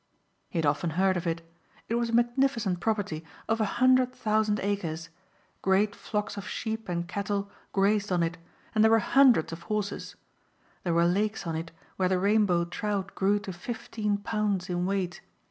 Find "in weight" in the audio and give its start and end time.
14.71-15.21